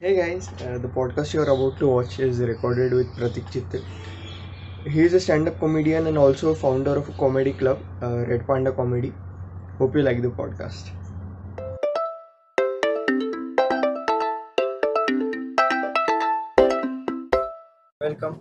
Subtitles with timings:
[0.00, 3.82] Hey guys, uh, the podcast you're about to watch is recorded with Pratik Chitte.
[4.84, 8.70] He is a stand-up comedian and also founder of a comedy club, uh, Red Panda
[8.70, 9.12] Comedy.
[9.78, 10.90] Hope you like the podcast.
[18.00, 18.38] Welcome.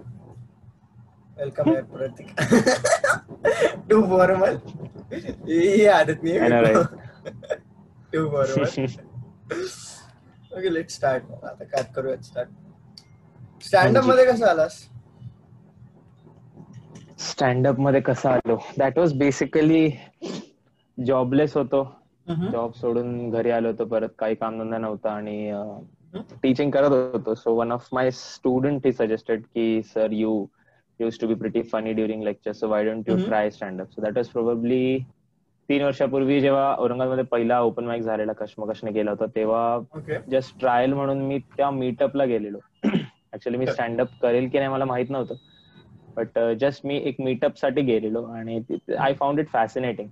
[1.40, 2.30] Welcome here, Pratik.
[3.90, 4.62] Too formal.
[5.12, 6.88] ही आदत नहीं I know, है right?
[8.14, 9.86] Too formal.
[10.58, 14.84] Okay let start आता काय करूयात start stand अपमध्ये कसं आलास?
[17.20, 18.58] स्टँडअपमध्ये कसं आलो?
[18.78, 19.90] दॅट वॉज बेसिकली
[20.98, 21.84] जॉबलेस होतो.
[22.52, 24.10] जॉब सोडून घरी आलो होतो परत.
[24.20, 25.52] काही कामधंदा नव्हता आणि
[26.44, 27.34] टीचिंग करत होतो.
[27.36, 30.46] So one of my student he suggested की sir you
[31.00, 33.16] use to be pretty funny during lecture so why don't you.
[33.26, 34.98] Try standup so that was probably
[35.70, 41.22] तीन वर्षापूर्वी जेव्हा औरंगाबादमध्ये पहिला ओपन माईक झालेला कश्मकशने गेला होता तेव्हा जस्ट ट्रायल म्हणून
[41.22, 42.58] मी त्या मीटअपला गेलेलो.
[43.34, 43.68] ऍक्च्युली मी.
[43.68, 45.36] स्टँडअप करेल की नाही मला माहीत नव्हतं.
[46.16, 48.60] बट जस्ट मी एक मीटअपसाठी गेलेलो आणि
[49.00, 50.08] I found it fascinating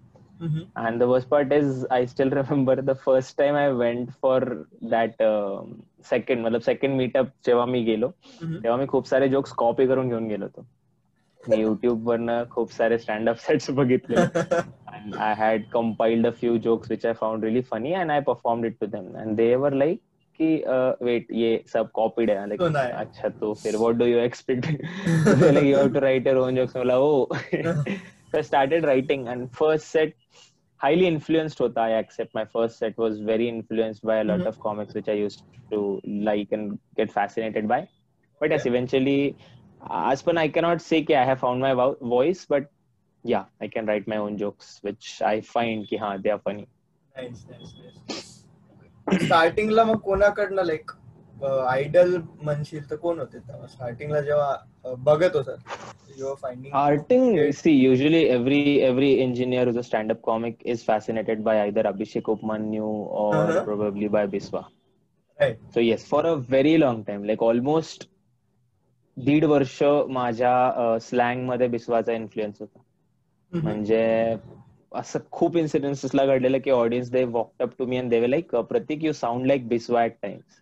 [0.76, 4.44] and the worst part is I still remember the first time I went for
[4.82, 5.24] that
[6.10, 8.08] second मतलब सेकंड मीटअप जेव्हा मी गेलो
[8.44, 10.66] तेव्हा मी खूप सारे जोक्स कॉपी करून घेऊन गेलो होतो.
[11.50, 14.16] मी युट्यूब वरनं खूप सारे स्टँडअप सेट्स बघितले.
[15.19, 18.81] I had compiled a few jokes which I found really funny and I performed it
[18.81, 20.01] to them and they were like
[20.41, 20.49] कि
[21.05, 24.69] वेट ये सब कॉपीड है like तो नहीं। अच्छा तो फिर what do you expect
[25.53, 27.29] like you have to write your own jokes बोला oh
[28.33, 30.15] so I started writing and first set
[30.85, 34.47] highly influenced hota I accept my first set was very influenced by a lot Mhm.
[34.53, 37.81] of comics which I used to like and get fascinated by
[38.41, 38.73] but yes Yeah.
[38.73, 39.37] eventually
[40.15, 42.71] as per I cannot say कि I have found my vo- voice but
[43.26, 46.68] yeah, I can write my own jokes, which I find ki हाँ, they are funny.
[49.14, 50.92] स्टार्टिंगला मग कोणाकडनं like
[51.70, 54.52] idol म्हणशील तर कोण होते स्टार्टिंगला जेव्हा
[54.86, 55.56] अं, बघत होता
[56.42, 56.74] finding
[57.92, 62.90] usually every every engineer who's a stand-up comic is fascinated by either Abhishek Upmanyu
[63.24, 63.64] or Uh-huh.
[63.70, 64.64] probably by Biswa.
[65.40, 68.08] Right So yes, for a very long time, like almost
[69.18, 72.80] दीड वर्ष माझ्या स्लँग मध्ये बिस्वाचा influence होता
[73.55, 74.37] म्हणजे
[74.95, 79.05] असं खूप इन्सिडेन्सेसला घडलेलं की audience they walked up to me and they like Prateek
[79.05, 80.59] you sound like Biswa at times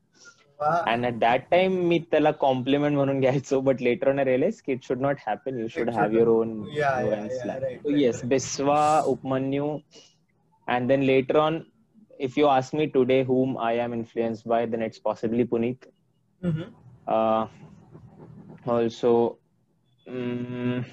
[0.61, 4.85] and at that time मी त्याला कॉम्प्लिमेंट म्हणून घ्यायचो बट लेटर ऑन रिअलाइज की it
[4.85, 6.37] should not happen you should It have should your not.
[6.37, 8.29] Own Yeah, yeah, yeah, right, right, yes right.
[8.29, 9.79] Biswa Upamanyu
[10.69, 11.61] and then later on
[12.21, 15.87] if you ask me today whom I am influenced by, then it's possibly Puneet.
[17.07, 17.47] Uh,
[18.67, 19.39] also,
[20.07, 20.85] mm,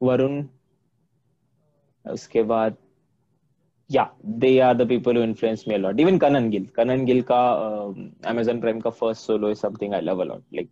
[0.00, 0.48] Varun.
[2.05, 2.75] उसके बाद
[3.89, 7.41] या they are the people who influence me a lot even Kanan Gill Kanan Gill का
[8.29, 10.69] Amazon Prime का first solo is something I love a lot like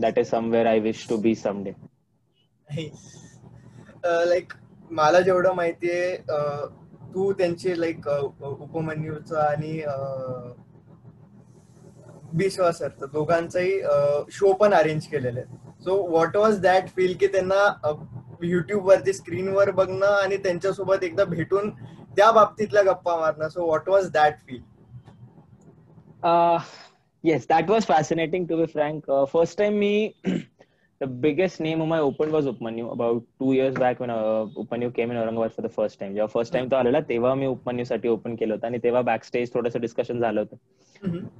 [0.00, 1.74] that is somewhere I wish to be someday
[4.04, 4.52] like
[4.90, 6.66] मला जेवढं माहिती आहे uh,
[7.14, 10.52] तू त्यांचे like uh, उपमन्यूचा आणि uh,
[12.32, 13.80] बिश्वासर्थ दोघांचाही
[14.32, 15.42] शो पण अरेंज केलेले
[15.84, 17.64] so what was that feel की त्यांना
[18.42, 21.70] युट्यूब वरती स्क्रीनवर बघणं आणि त्यांच्यासोबत एकदा भेटून
[22.16, 23.48] त्या बाबतीतल्या गप्पा मारणं.
[23.48, 24.62] So what was that feel
[27.24, 30.10] yes that was fascinating to be frank first time me
[31.00, 35.18] the biggest name my open was Upamanyu about two years back when Upamanyu came in
[35.18, 38.34] Aurangabad for the first time जेव्हा first time तो आलेला तेव्हा मी उपमन्यू साठी open
[38.36, 38.66] केलं होतं.
[38.66, 40.56] आणि तेव्हा back stage थोडंसं डिस्कशन झालं होतं.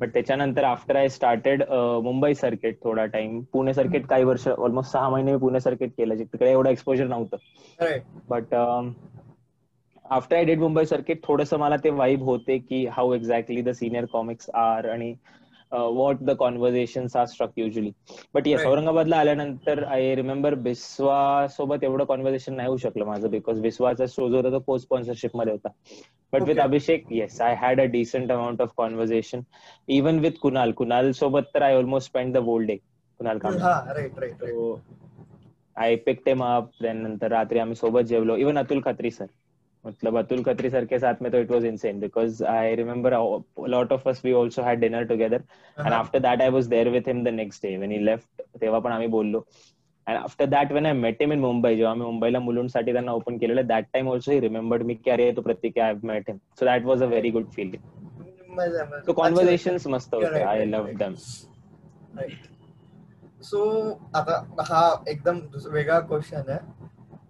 [0.00, 1.62] बट त्याच्यानंतर after I started
[2.04, 6.18] Mumbai circuit थोडा टाइम पुणे सर्किट काही वर्ष ऑलमोस्ट सहा महिने मी पुणे सर्किट केलं
[6.18, 7.36] तिकडे एवढं एक्सपोजर नव्हतं.
[8.28, 8.54] But
[10.10, 14.04] after I did Mumbai circuit थोडंसं मला ते वाईब होते की how exactly the senior
[14.12, 15.14] comics are आणि
[15.74, 17.90] what the conversation are struck usually
[18.34, 18.64] but yes.
[18.66, 24.28] औरंगाबादला आल्यानंतर आय रिमेंबर बिस्वा सोबत एवढं कॉन्व्हर्सेशन नाही होऊ शकलं माझं बिकॉज बिस्वाचा शो
[24.28, 25.68] जो होता तो स्पॉन्सरशिपमध्ये होता.
[26.32, 26.60] But with.
[26.60, 29.40] Abhishek yes I had a decent amount of conversation
[29.88, 32.76] even with Kunal Kunal सोबत तर I almost spend the whole day
[33.20, 33.38] Kunal
[34.40, 34.80] So
[35.76, 36.66] I picked him up.
[36.80, 38.36] Then नंतर रात्री आम्ही सोबत जेवलो.
[38.36, 39.26] इवन अतुल खत्री सर
[39.84, 43.12] मतलब अतुल खत्री सर के साथ में तो it was insane because I remember
[43.68, 45.42] lot of us we also had dinner together
[45.76, 48.78] and after that I was there with him the next day when he left तेव्हा
[48.78, 49.44] पण आम्ही बोललो
[50.06, 53.38] and after that when I met him in Mumbai जेव्हा आम्ही मुंबईला मुलुंडसाठी त्यांना open
[53.38, 56.64] केलेलं that time also he remembered मी की अरे तो Pratik I met him so
[56.66, 57.92] that was a very good feeling
[59.06, 60.42] so conversation मस्त होते.
[60.42, 60.92] I love.
[60.98, 61.14] दॅम
[63.42, 63.62] सो
[64.14, 65.38] आता हा एकदम
[65.72, 66.58] वेगळा क्वेश्चन आहे.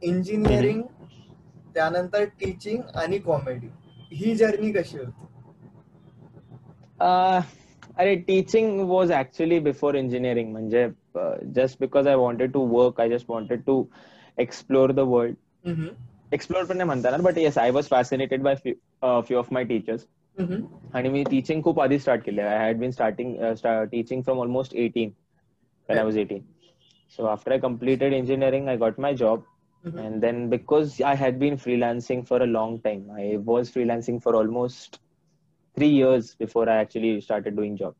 [0.02, 0.82] इंजिनिअरिंग
[1.74, 3.68] त्यानंतर टीचिंग आणि कॉमेडी
[4.16, 5.26] ही जर्नी कशी होती?
[7.98, 10.86] अरे teaching was actually before engineering म्हणजे
[11.56, 13.84] just because I wanted to work I just wanted to
[14.38, 15.88] explore the world
[16.32, 18.54] explore पण नाही म्हणता but yes I was fascinated by
[19.02, 20.06] few of my teachers
[20.94, 23.36] आणि मी टीचिंग खूप आधी स्टार्ट केले I had been starting
[23.92, 25.10] teaching from almost eighteen
[25.88, 26.44] when I was 18.
[27.08, 29.12] So after I completed engineering, I got my
[29.84, 29.96] job.
[29.96, 34.34] And then because I had been freelancing for a long time, I was freelancing for
[34.34, 35.00] almost
[35.76, 37.94] three years before I actually started doing job.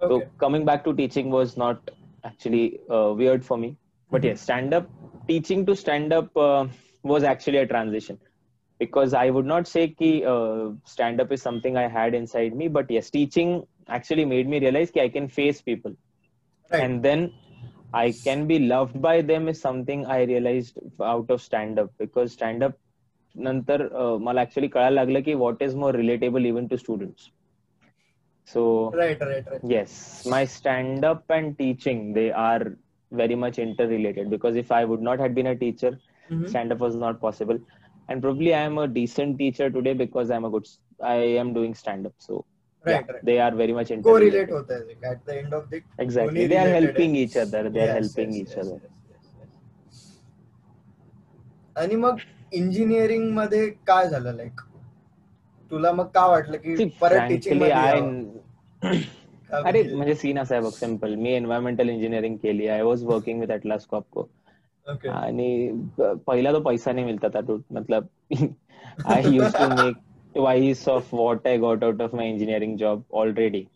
[0.00, 1.90] So coming back to teaching was not
[2.24, 3.76] actually uh, weird for me.
[4.10, 4.88] But yes, stand up
[5.26, 6.66] teaching to stand up uh,
[7.02, 8.18] was actually a transition
[8.78, 12.68] because I would not say ki uh, stand up is something I had inside me,
[12.68, 15.96] but yes, teaching actually made me realize ki I can face people.
[16.70, 16.82] Right.
[16.82, 17.32] And then
[17.95, 22.33] I can be loved by them is something I realized out of stand up because
[22.33, 22.77] stand up
[23.35, 27.29] नंतर uh, मला actually कळायला लागलं की what is more relatable even to students
[28.53, 28.63] so
[28.95, 29.91] right right right yes
[30.33, 32.71] my stand up and teaching they are
[33.21, 35.91] very much interrelated because if i would not have been a teacher
[36.53, 37.59] stand up was not possible
[38.09, 40.69] and probably i am a decent teacher today because i'm a good
[41.13, 42.43] i am doing stand up so
[42.86, 46.46] yeah, they are very much होत आहे at the end of exactly.
[46.46, 47.62] they are helping each other.
[47.70, 48.78] They are helping each other.
[51.76, 52.16] आणि मग
[52.52, 54.60] engineering मध्ये काय झालं like
[55.70, 57.62] तुला मग का वाटलं की परत टीचिंग
[59.52, 60.14] अरे म्हणजे?
[60.14, 62.66] सीन असा आहे बघ सिम्पल मी एन्व्हायरमेंटल इंजिनिअरिंग केली.
[62.68, 64.28] I was working with Atlas Copco.
[65.10, 65.70] आणि
[66.26, 67.40] पहिला तो पैसा नहीं मिलता था
[67.70, 68.06] मतलब
[69.06, 69.96] I use to make
[70.35, 73.69] twice of what I got out of my engineering job already.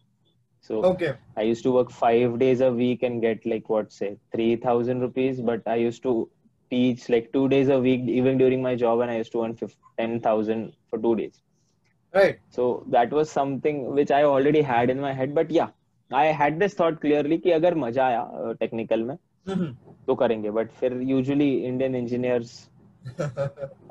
[0.62, 1.14] So Okay.
[1.38, 5.02] I used to work five days a week and get like what say three thousand
[5.02, 6.30] rupees, but I used to
[6.72, 9.58] teach like two days a week even during my job, and I used to earn
[9.98, 11.42] ten thousand for two days.
[12.14, 12.40] Right.
[12.50, 15.36] So that was something which I already had in my head.
[15.36, 15.70] But yeah,
[16.12, 19.18] I had this thought clearly कि अगर मजा आया technical में
[19.48, 19.76] Mhm.
[20.08, 22.54] तो करेंगे but फिर usually Indian engineers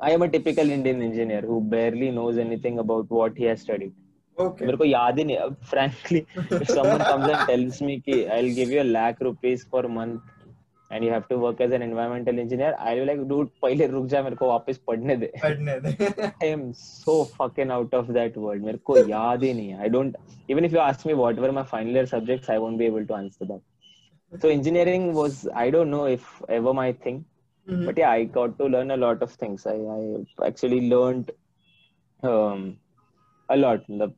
[0.03, 3.93] I am a typical Indian engineer who barely knows anything about what he has studied
[4.37, 4.65] okay.
[4.65, 6.21] मेरे को याद ही नहीं अब frankly
[6.61, 10.31] if someone comes and tells me कि I'll give you a lakh rupees per month
[10.91, 14.07] and you have to work as an environmental engineer I'll be like dude पहले रुक
[14.13, 15.93] जा मेरे को वापस पढ़ने दे पढ़ने दे.
[16.43, 19.93] I am so fucking out of that world मेरे को याद ही नहीं है I
[19.95, 20.17] don't
[20.55, 23.07] even if you ask me what were my final year subjects I won't be able
[23.13, 26.29] to answer that so engineering was I don't know if
[26.59, 27.23] ever my thing
[27.69, 27.85] Mhm.
[27.85, 31.31] but yeah i got to learn a lot of things i, I actually learned
[32.23, 32.77] um,
[33.49, 34.13] a lot मतलब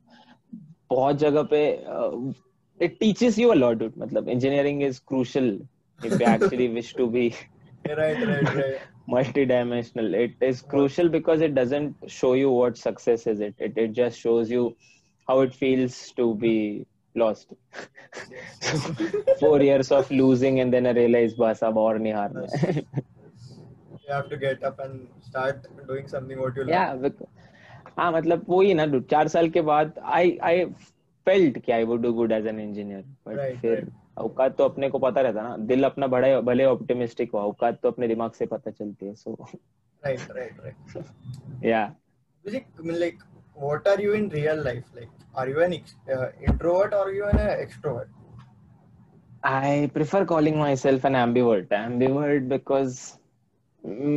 [0.90, 1.62] बहुत जगह पे
[1.94, 2.32] uh,
[2.86, 5.48] it teaches you a lot dude मतलब engineering is crucial
[6.10, 7.24] if you actually wish to be
[7.86, 8.78] right, right, right.
[9.08, 13.92] multidimensional it is crucial because it doesn't show you what success is it it, it
[13.92, 14.76] just shows you
[15.28, 17.54] how it feels to be lost
[19.40, 22.84] four years of losing and then i realized bas ab aur nahi हारना है
[24.07, 27.01] You have to get up and start doing something what you love.
[27.01, 27.27] बिक-
[27.99, 30.65] हाँ मतलब वही ना dude, चार साल के बाद आई आई
[31.25, 33.91] फेल्ट कि I would do good as an engineer but फिर.
[34.17, 37.91] औकात तो अपने को पता रहता ना दिल अपना बड़ा भले ऑप्टिमिस्टिक हो औकात तो
[37.91, 39.37] अपने दिमाग से पता चलती है सो
[40.05, 41.05] Right, right, right.
[41.63, 41.95] या
[42.83, 43.17] like,
[43.55, 44.83] what are you in real life?
[44.93, 48.07] Like, are you an uh, introvert or are you an uh, extrovert?
[49.43, 51.67] I prefer calling myself an ambivert.
[51.69, 53.22] Ambivert because mm,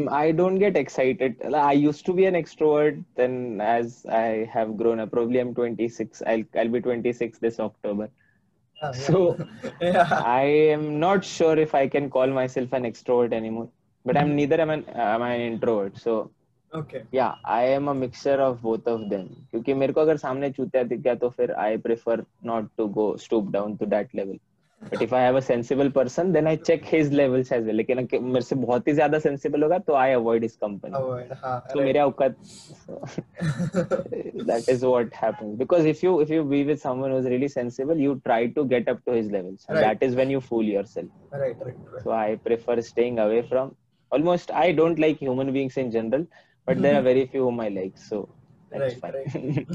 [0.09, 1.41] I don't get excited.
[1.53, 3.03] I used to be an extrovert.
[3.15, 6.21] Then, as I have grown up, probably I'm 26.
[6.25, 8.09] I'll I'll be 26 this October.
[8.81, 8.91] Ah, yeah.
[8.91, 9.37] So
[9.81, 10.07] yeah.
[10.23, 10.43] I
[10.75, 13.69] am not sure if I can call myself an extrovert anymore.
[14.05, 15.97] But I'm neither am an am I an introvert.
[15.97, 16.31] So
[16.73, 17.03] Okay.
[17.11, 19.27] yeah, I am a mixture of both of them.
[19.51, 23.15] क्योंकि मेरे को अगर सामने चूतिया दिख गया तो फिर I prefer not to go
[23.17, 24.39] stoop down to that level.
[24.80, 27.74] But if I have a sensible person, then I check his levels as well.
[27.76, 30.94] लेकिन अगर मेरे से बहुत ही ज़्यादा sensible होगा तो I avoid his company.
[30.96, 31.32] Avoid.
[31.44, 31.80] हाँ, तो.
[31.80, 32.36] मेरे औकात
[34.48, 37.96] that is what happens because if you if you be with someone who's really sensible
[38.04, 39.86] you try to get up to his levels and Right.
[40.00, 42.02] that is when you fool yourself right, right, right.
[42.02, 43.74] so i prefer staying away from
[44.10, 46.26] almost i don't like human beings in general
[46.66, 48.20] but there are very few whom i like so
[48.70, 49.66] that's Right, fine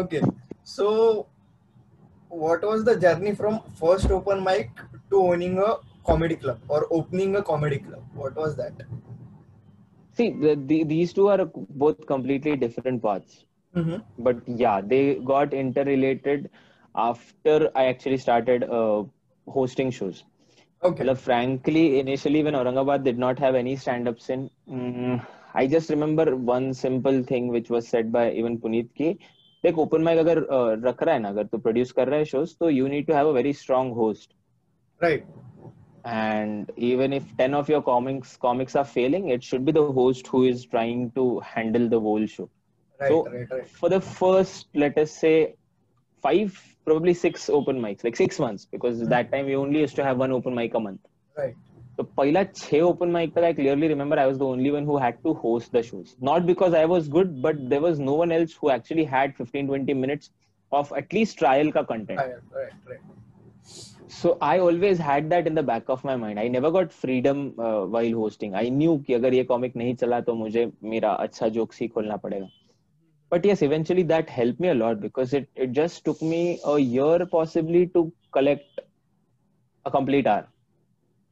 [0.00, 0.22] okay.
[0.62, 1.28] So,
[2.30, 4.70] what was the journey from first open mic
[5.10, 5.74] to owning a
[6.06, 8.02] comedy club or opening a comedy club?
[8.14, 8.72] What was that?
[10.12, 13.44] see the, the, these two are both completely different paths
[13.76, 13.98] Mm-hmm.
[14.18, 16.50] but yeah they got interrelated
[16.96, 19.02] after i actually started uh,
[19.48, 20.24] hosting shows
[20.82, 21.04] Okay.
[21.04, 26.36] Well, frankly, initially when Aurangabad did not have any stand-ups in, mm, I just remember
[26.36, 29.18] one simple thing which was said by even Puneet ki,
[29.64, 30.38] देख open mic अगर
[30.84, 33.14] रख रहा है ना अगर तो produce कर रहा है शोज़ तो you need to
[33.14, 34.34] have a very strong host
[35.00, 35.26] right
[36.06, 40.28] and even if ten of your comics comics are failing it should be the host
[40.32, 42.48] who is trying to handle the whole show
[43.00, 43.22] so
[43.80, 45.32] for the first let us say
[46.24, 46.50] five
[46.86, 49.10] probably six open mics like six months because mm-hmm.
[49.10, 50.80] that time we only used to have one open mic a
[52.00, 55.34] so पहिला छह तक I clearly remember I was the only one who had to
[55.34, 58.70] host the shows not because I was good but there was no one else who
[58.70, 60.30] actually had 15 20 minutes
[60.72, 63.00] of at least trial ka content right right
[64.10, 66.40] so I always had that in the back of my mind.
[66.40, 68.54] I never got freedom uh, while hosting.
[68.54, 72.16] I knew कि अगर ये comic नहीं चला तो मुझे मेरा अच्छा joke ही खोलना
[72.16, 72.48] पड़ेगा.
[73.30, 76.78] But yes, eventually that helped me a lot because it it just took me a
[76.78, 78.80] year possibly to collect
[79.86, 80.48] a complete hour.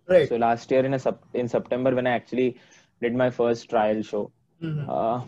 [0.09, 0.29] Right.
[0.29, 2.59] So last year in a sub, in September when I actually
[3.03, 4.31] did my first trial show,
[4.63, 4.89] mm-hmm.
[4.89, 5.23] uh,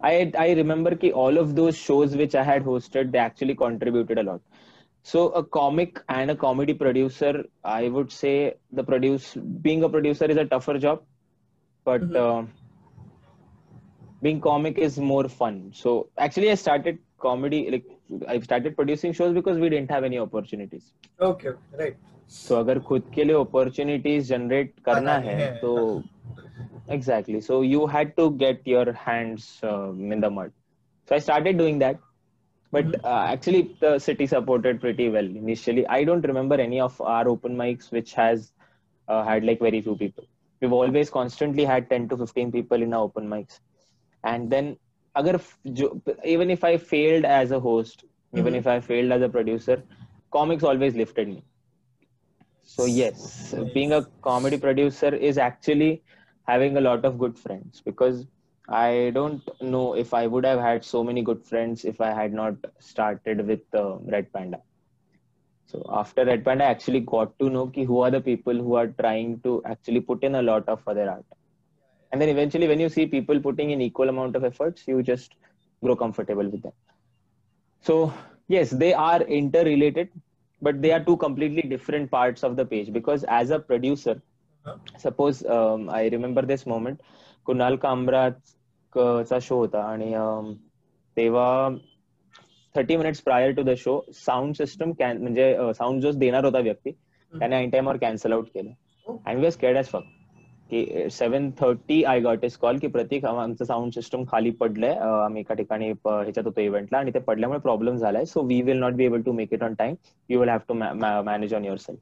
[0.00, 4.18] I I remember that all of those shows which I had hosted they actually contributed
[4.18, 4.40] a lot.
[5.02, 10.26] So a comic and a comedy producer, I would say the produce being a producer
[10.26, 11.02] is a tougher job,
[11.84, 12.16] but mm-hmm.
[12.16, 12.46] uh,
[14.22, 15.72] being comic is more fun.
[15.74, 17.84] So actually, I started comedy like
[18.28, 20.92] I started producing shows because we didn't have any opportunities.
[21.20, 21.96] Okay, right.
[22.30, 25.72] Right So अगर खुद के लिए opportunities generate करना है है, तो
[26.88, 27.40] exactly.
[27.40, 30.52] So you had to get your hands um, in the mud.
[31.08, 32.00] So I started doing that.
[32.72, 33.00] But Mhm.
[33.04, 35.86] uh, actually, the city supported pretty well initially.
[35.86, 38.52] I don't remember any of our open mics which has
[39.08, 40.24] uh, had like very few people.
[40.60, 43.60] We've always constantly had 10 to 15 people in our open mics.
[44.24, 44.76] And then,
[45.16, 45.40] agar,
[45.72, 48.38] jo- even if I failed as a host, mm-hmm.
[48.38, 48.58] even Mhm.
[48.62, 49.82] if I failed as a producer,
[50.32, 51.44] comics always lifted me.
[52.64, 56.02] So, yes, being a comedy producer is actually
[56.46, 58.26] having a lot of good friends because
[58.68, 62.32] I don't know if I would have had so many good friends if I had
[62.32, 64.60] not started with uh, Red Panda.
[65.66, 68.74] So after Red Panda, I actually got to know ki who are the people who
[68.74, 71.24] are trying to actually put in a lot of other art.
[72.12, 75.34] And then eventually, when you see people putting in equal amount of efforts, you just
[75.82, 76.72] grow comfortable with them.
[77.82, 78.12] So
[78.48, 80.10] yes, they are interrelated,
[80.62, 82.92] but they are two completely different parts of the page.
[82.92, 84.20] Because as a producer,
[84.66, 84.98] Uh-huh.
[84.98, 86.98] suppose um, I remember this moment,
[87.46, 90.52] Kunal कामराचा show होता आणि um,
[91.16, 91.68] तेव्हा
[92.74, 96.90] thirty minutes prior to the show sound system म्हणजे sound जो देणार होता व्यक्ती
[97.32, 98.70] त्याने ऐन टाइमवर कॅन्सल आउट केलं
[99.06, 99.16] Oh.
[99.26, 100.04] And we are scared as fuck
[100.70, 104.94] की seven thirty I got this call की प्रतीक आम- आमचं साऊंड सिस्टम खाली पडलंय
[105.24, 108.94] आम्ही एका ठिकाणी ह्याच्यात होतो इव्हेंटला आणि ते पडल्यामुळे प्रॉब्लेम झालाय so we will not
[108.94, 109.94] be able to make it on time
[110.28, 112.00] you will have to manage on your self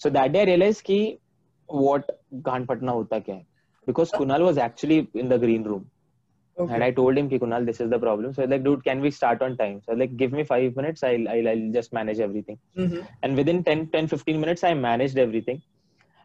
[0.00, 1.00] so that day realise की
[1.68, 3.36] वॉट घाणपटना होता क्या
[3.86, 5.82] because Kunal was actually in the green room
[6.56, 6.74] Okay.
[6.74, 8.32] And I told him, Ki Kunal, this is the problem.
[8.34, 9.76] So, like, dude, can we start on time?
[9.86, 11.02] So, like, give me five minutes.
[11.02, 12.58] I'll, I'll, I'll just manage everything.
[12.78, 13.06] Mhm.
[13.22, 15.62] And within 10, 10, 15 minutes, I managed everything.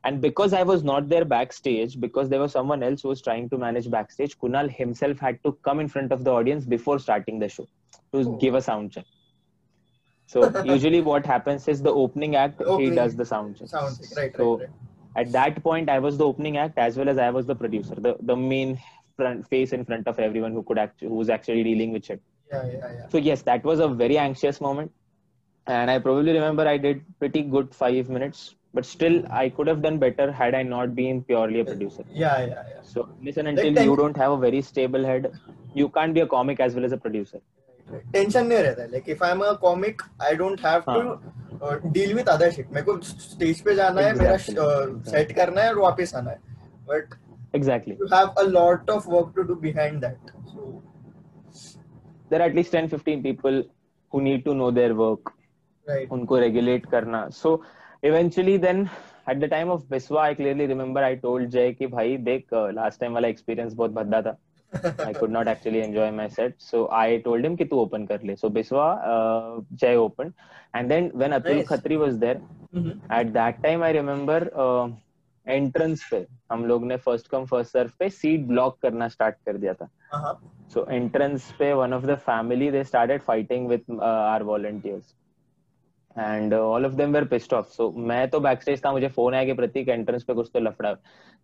[0.08, 3.50] And because I was not there backstage, because there was someone else who was trying
[3.54, 7.40] to manage backstage, Kunal himself had to come in front of the audience before starting
[7.46, 7.66] the show
[8.14, 8.36] to Oh.
[8.46, 9.06] give a sound check.
[10.36, 10.44] So,
[10.76, 12.96] usually what happens is the opening act, he Opening.
[12.96, 13.68] does the sound check.
[13.68, 14.18] Sound check.
[14.18, 15.26] Right, So, right, right.
[15.28, 17.96] at that point i was the opening act as well as i was the producer
[18.08, 18.74] the the main
[19.20, 22.22] front face in front of everyone who could act who was actually dealing with it.
[22.52, 23.08] Yeah, yeah, yeah.
[23.14, 24.92] so yes that was a very anxious moment
[25.78, 28.44] and i probably remember i did pretty good 5 minutes
[28.77, 32.37] but still i could have done better had i not been purely a producer Yeah,
[32.51, 32.85] yeah, yeah.
[32.93, 35.29] so listen until ten- you don't have a very stable head
[35.81, 37.43] you can't be a comic as well as a producer
[38.13, 42.13] tension नहीं रहता है like if I am a comic I don't have to deal
[42.15, 45.11] with other shit मेरे को stage पे जाना है मेरा Exactly.
[45.11, 46.39] Set करना है और वापस आना है
[46.89, 47.15] but
[47.59, 50.71] exactly you have a lot of work to do behind that so
[52.31, 53.61] there are at least 10 15 people
[54.13, 55.33] who need to know their work
[55.87, 57.55] right उनको रेगुलेट करना सो
[58.04, 58.88] eventually then
[59.30, 63.00] at the time of Biswa I clearly remember I told Jay कि भाई देख last
[63.00, 64.38] time वाला experience बहुत भद्दा था
[65.06, 68.22] I could not actually enjoy my set so I told him कि तू ओपन कर
[68.24, 68.86] ले so Biswa
[69.74, 70.34] Jay open
[70.76, 71.62] and then when Atul.
[71.64, 72.42] Khatri was there.
[73.20, 74.50] At that time I remember
[75.48, 79.58] entrance पे हम लोग ने फ़र्स्ट कम फ़र्स्ट सर्व पे seat block करना स्टार्ट कर
[79.58, 80.36] दिया था uh-huh.
[80.74, 84.44] So entrance पे one of the family they started fighting with uh, our
[86.20, 89.34] and all of them were pissed off so मैं तो बैक स्टेज था मुझे फ़ोन
[89.34, 90.94] आया कि प्रतीक एंट्रेंस पे कुछ तो लफड़ा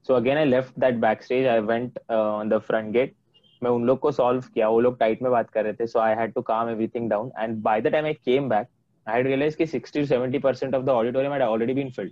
[0.07, 3.13] so again I left that back stage I went on the front gate
[3.61, 5.99] मैं उन लोग को सॉल्व किया। वो लोग टाइट में बात कर रहे थे। So
[5.99, 8.67] I had to calm everything down and by the time I came back
[9.07, 12.11] I had realise कि 60 to 70 percent of the auditorium had already been filled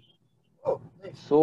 [1.18, 1.40] so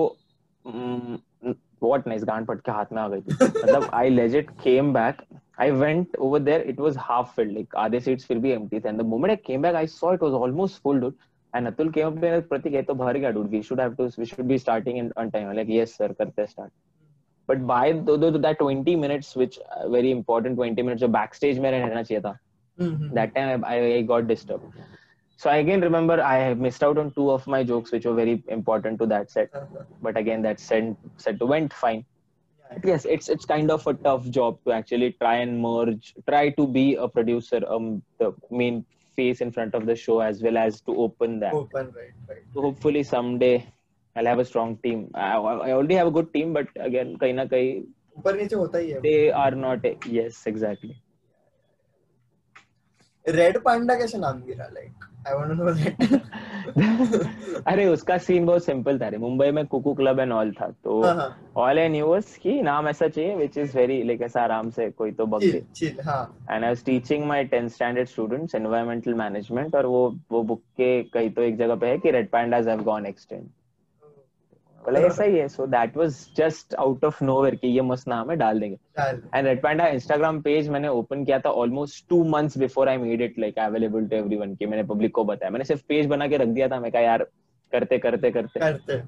[1.82, 5.22] what nice गान पट हाथ में आ गई थी। मतलब I legit came back
[5.57, 6.61] I went over there.
[6.61, 7.53] It was half filled.
[7.53, 8.81] Like other seats will be empty.
[8.83, 11.15] And the moment I came back, I saw it was almost full, dude.
[11.53, 13.51] And Atul came up and said, Pratik, ये तो भर गया, dude.
[13.51, 14.11] We should have to.
[14.17, 15.49] We should be starting in on time.
[15.49, 16.71] I'm like, yes, sir, करते start.
[17.45, 21.59] But by the, the, that 20 minutes, which uh, very important 20 minutes जो backstage
[21.59, 22.37] में रहना चाहिए था,
[22.79, 23.13] Mhm.
[23.13, 24.63] that time I, I got disturbed.
[25.37, 28.43] So I again remember I missed out on two of my jokes, which were very
[28.47, 29.49] important to that set.
[29.53, 29.83] Uh-huh.
[30.01, 32.05] But again, that set, set went fine.
[32.67, 32.77] Yeah.
[32.79, 36.49] But yes, it's it's kind of a tough job to actually try and merge, try
[36.49, 40.57] to be a producer, um, the main face in front of the show as well
[40.57, 41.53] as to open that.
[41.53, 42.43] Open, right, right.
[42.53, 43.67] So hopefully someday
[44.15, 45.09] I'll have a strong team.
[45.13, 47.83] I, I already have a good team, but again, kahin na kahin,
[48.17, 49.85] ऊपर नीचे होता ही है they are not.
[49.85, 50.95] A, yes, exactly.
[53.36, 58.64] Red panda कैसे नाम गिरा like I want to know that अरे उसका सीन बहुत
[58.64, 61.00] सिंपल था रे। मुंबई में कुकू क्लब एंड ऑल था तो
[61.62, 65.12] ऑल न्यू वाज कि नाम ऐसा चाहिए विच इज़ वेरी लाइक ऐसा आराम से कोई
[65.12, 69.74] तो बग दे। चिल हाँ। And I was teaching my 10th standard students environmental management
[69.74, 72.82] और वो वो बुक के कहीं तो एक जगह पे है कि red pandas have
[72.84, 73.48] gone extinct
[74.88, 78.30] बोला ऐसा ही है so that was just out of nowhere कि ये मस्त नाम
[78.30, 78.76] है डाल देंगे।
[79.34, 83.22] And red panda Instagram page मैंने ओपन किया था almost two months before I made
[83.22, 86.36] it like available to everyone कि मैंने पब्लिक को बताया। मैंने सिर्फ़ पेज बना के
[86.36, 87.26] रख दिया था मैं कहा यार
[87.72, 88.98] करते करते करते। करते।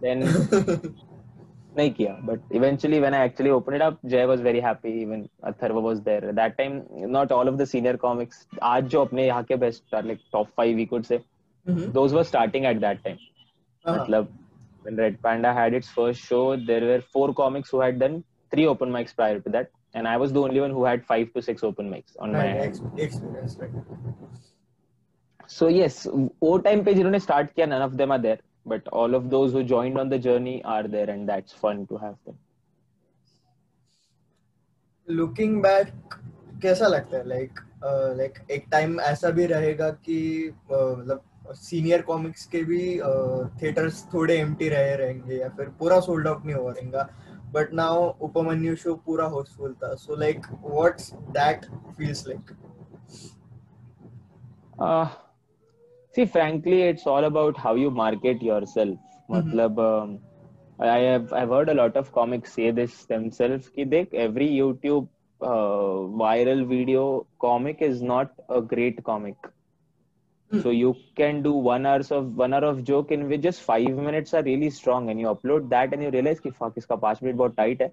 [0.00, 0.22] देन
[1.76, 5.26] नहीं किया। But eventually when I actually open it up Jay was very happy even
[5.44, 9.42] Atharva was there that time not all of the senior comics आज जो अपने यहाँ
[9.42, 11.20] के best like top five we could say
[11.66, 13.22] were starting at that time
[13.84, 14.26] हाँ, matlab
[14.85, 18.67] when red panda had its first show there were four comics who had done three
[18.67, 21.41] open mics prior to that and i was the only one who had five to
[21.41, 23.71] six open mics on my right, hand ex- experience right
[25.47, 26.07] so yes
[26.43, 29.51] वो time पे जिन्होंने start किया none of them are there but all of those
[29.51, 32.39] who joined on the journey are there and that's fun to have them
[35.09, 35.87] looking back
[36.61, 37.59] कैसा लगता है like
[38.17, 40.17] like एक time ऐसा भी रहेगा कि
[40.71, 41.23] uh, मतलब
[41.54, 42.80] सीनियर कॉमिक्स के भी
[43.62, 47.08] थिएटर्स थोड़े एम रहे रहेंगे या फिर पूरा सोल्ड आउट नहीं हो रहेगा।
[47.54, 51.64] बट नाउ उपमन्यु शो पूरा हाउसफुल था। So like what's that
[51.98, 52.50] feels like
[56.14, 58.98] see frankly it's all about how you market yourself
[59.30, 59.80] मतलब
[60.82, 65.06] I have I heard a lot of comics से दिस देमसेल्फ कि देख every YouTube
[66.20, 67.04] viral video
[67.40, 69.46] comic is not a great comic
[70.51, 70.61] Hmm.
[70.61, 73.89] so you can do one hours of one hour of joke in which just five
[74.07, 77.21] minutes are really strong and you upload that and you realize ki fuck iska 5
[77.21, 77.91] minute bahut tight hai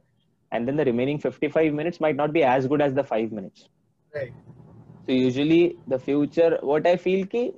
[0.53, 3.68] and then the remaining 55 minutes might not be as good as the 5 minutes
[4.16, 4.49] right
[5.09, 7.55] so usually the future, what I feel ki,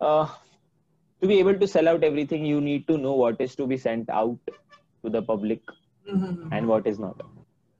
[0.00, 0.26] uh,
[1.22, 3.76] to be able to sell out everything, you need to know what is to be
[3.76, 4.36] sent out
[5.04, 5.60] to the public
[6.50, 7.20] and what is not.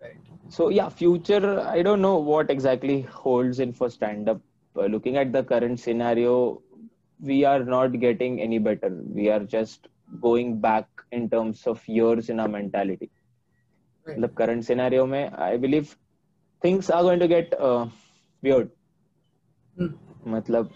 [0.03, 4.40] Right So yeah, future, I don't know what exactly holds in for stand up.
[4.78, 6.62] Uh, looking at the current scenario,
[7.22, 8.90] we are not getting any better.
[9.08, 9.88] We are just
[10.22, 13.10] going back in terms of years in our mentality.
[14.36, 15.96] Current scenario, mein, I believe
[16.62, 17.88] things are going to get uh,
[18.42, 18.72] weird.
[20.28, 20.70] मतलब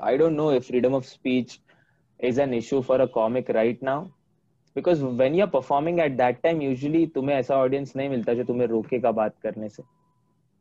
[0.00, 1.60] I don't know if freedom of speech
[2.18, 4.12] is an issue for a comic right now
[4.74, 8.66] because when you're performing at that time usually तुम्हें ऐसा audience नहीं मिलता जो तुम्हें
[8.68, 9.82] रोकेगा बात करने से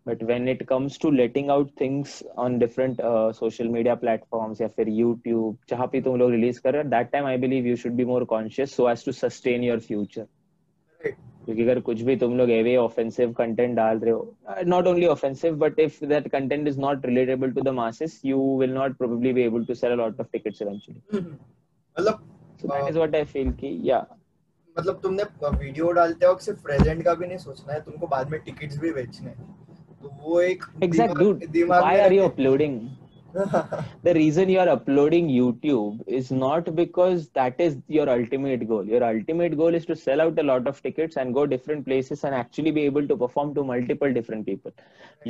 [0.06, 4.68] but when it comes to letting out things on different uh, social media platforms या
[4.78, 7.78] फिर YouTube जहाँ पे तुम लोग release कर रहे हो that time I believe you
[7.84, 10.26] should be more conscious so as to sustain your future.
[11.46, 15.56] क्योंकि अगर कुछ भी तुम लोग एवे ऑफेंसिव कंटेंट डाल रहे हो not only offensive
[15.56, 19.42] but if that content is not relatable to the masses you will not probably be
[19.42, 22.24] able to sell a lot of tickets eventually मतलब
[22.62, 24.06] so that is what I feel कि या
[24.80, 28.40] मतलब तुमने video डालते वक्त सिर्फ़ present का भी नहीं सोचना है तुमको बाद में
[28.46, 29.65] टिकट्स भी बेचने हैं।
[30.24, 32.80] वो एक एग्जैक्ट दिमाग- डूड दिमाग आर यू रखे- uploading
[34.04, 38.86] the reason you are uploading YouTube is not because that is your ultimate goal.
[38.92, 42.24] Your ultimate goal is to sell out a lot of tickets and go different places
[42.30, 44.72] and actually be able to perform to multiple different people.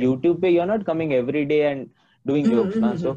[0.04, 1.88] YouTube पे you're not coming every day and
[2.26, 2.78] doing hmm, jokes.
[2.78, 3.16] Hmm, So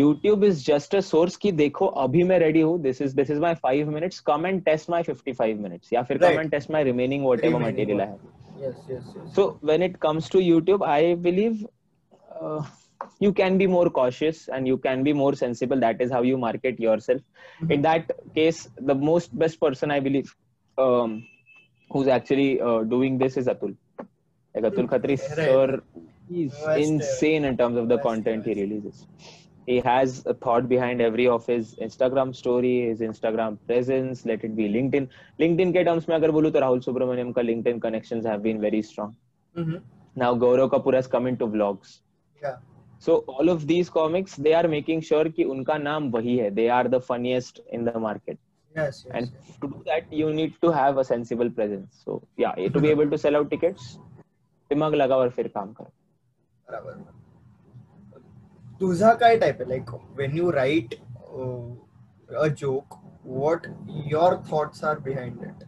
[0.00, 2.82] YouTube is just a source कि देखो अभी मैं ready हूँ.
[2.82, 4.22] This is this is my five minutes.
[4.30, 5.92] Come and test my 55 minutes.
[5.92, 6.44] या फिर come Right.
[6.44, 8.41] and test my remaining whatever Remaining material I have.
[8.60, 11.66] Yes yes yes So when it comes to YouTube, I believe
[12.40, 12.62] uh,
[13.20, 15.80] you can be more cautious and you can be more sensible.
[15.80, 17.20] That is how you market yourself.
[17.62, 17.72] Mhm.
[17.76, 20.34] In that case, the most best person I believe
[20.78, 21.26] um,
[21.90, 23.76] who's actually uh, doing this is Atul.
[24.54, 25.20] Like Atul Khatri Right.
[25.20, 25.82] sir,
[26.28, 29.06] he's insane in terms of the content he releases.
[29.68, 34.26] He has a thought behind every of his Instagram story, his Instagram presence.
[34.26, 35.08] Let it be LinkedIn.
[35.40, 38.82] LinkedIn के terms में अगर बोलूँ तो राहुल सुब्रमण्यम का LinkedIn connections have been very
[38.82, 39.10] strong.
[39.58, 39.80] Mhm.
[40.18, 42.02] now Gaurav Kapoor has come into vlogs.
[42.44, 42.56] Yeah.
[43.06, 46.50] So all of these comics, they are making sure कि उनका नाम वही है.
[46.50, 48.36] They are the funniest in the market.
[48.78, 49.60] Yes, yes, And yes.
[49.60, 51.86] to do that, you need to have a sensible presence.
[52.06, 53.96] So yeah, to be able to sell out tickets,
[54.70, 55.92] दिमाग लगा और फिर काम करो.
[56.70, 57.21] बराबर
[58.82, 62.94] तुझा काय टाइप आहे like when you write a joke
[63.26, 63.66] what
[64.06, 65.64] your thoughts are behind it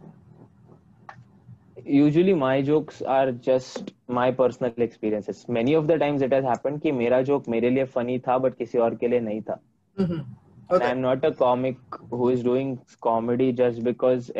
[1.87, 6.79] usually my jokes are just my personal experiences many of the times it has happened
[6.81, 9.59] कि मेरा जोक मेरे लिए फनी था बट किसी और के लिए नहीं था।
[9.97, 14.31] I am not a comic who is doing comedy just because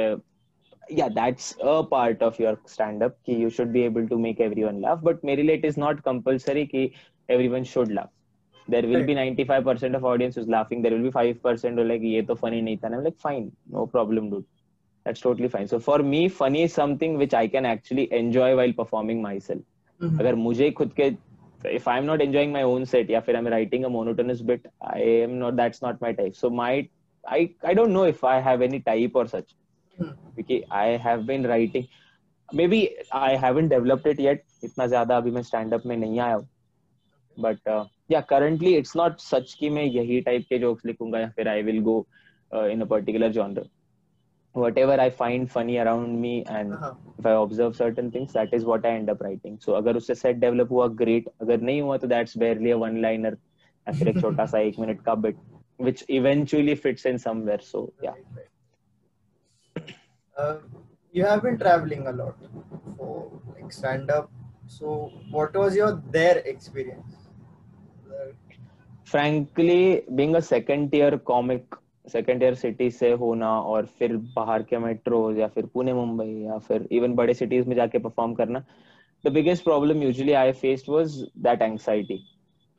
[0.91, 4.81] या that's a part of your stand up you should be able to make everyone
[4.81, 6.89] laugh but मेरे लिए इट इज़ नॉट कंपलसरी कि
[7.29, 8.09] everyone should laugh
[8.67, 10.81] There will be 95% of audience who's laughing.
[10.81, 12.87] There will be 5% who like ये तो funny नहीं था.
[12.87, 14.45] And I'm like fine, no problem, dude.
[15.05, 15.67] That's totally fine.
[15.67, 19.61] So for me, funny is something which I can actually enjoy while performing myself.
[20.01, 20.19] Mhm.
[20.19, 21.15] अगर मुझे खुद के
[21.65, 24.99] if I'm not enjoying my own set या फिर I'm writing a monotonous bit, I
[25.01, 26.35] am not that's not my type.
[26.35, 26.89] So my
[27.27, 29.55] I I don't know if I have any type or such.
[30.01, 30.11] Mhm.
[30.35, 31.87] क्योंकि I have been writing
[32.53, 32.79] maybe
[33.11, 34.43] I haven't developed it yet.
[34.63, 36.47] इतना ज़्यादा अभी मैं stand up में नहीं आया हूँ.
[37.39, 41.47] But या करंटली इट्स नॉट सच कि मैं यही टाइप के जोक्स लिखूँगा या फिर
[41.47, 42.05] I will go
[42.51, 43.69] in a particular genre
[44.77, 48.91] whatever I find funny around me and I observe certain things that is what I
[48.91, 52.37] end up writing so अगर उससे set develop हुआ ग्रेट अगर नहीं हुआ तो that's
[52.37, 53.37] barely a one liner
[53.87, 55.37] या फिर एक छोटा सा एक मिनट का bit
[55.81, 58.15] which eventually fits in somewhere so या
[61.13, 62.35] you have been traveling a lot
[62.97, 63.11] for
[63.49, 64.29] like stand up
[64.67, 67.24] so what was your there experience?
[69.05, 74.77] Frankly being a second tier comic second tier city से होना और फिर बाहर के
[74.77, 78.63] metro या फिर पुणे मुंबई या फिर इवन बड़े सिटीज़ में जाके परफॉर्म करना
[79.25, 82.17] the biggest problem usually I faced was that anxiety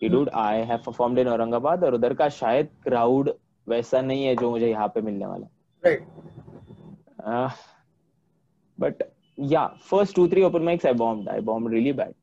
[0.01, 3.33] कि dude I have performed in Aurangabad और उधर का शायद क्राउड
[3.69, 5.47] वैसा नहीं है जो मुझे यहाँ पे मिलने वाला।
[5.83, 6.03] Right.
[8.81, 9.03] बट
[9.39, 12.15] या first two three open mics I bomb I bomb really bad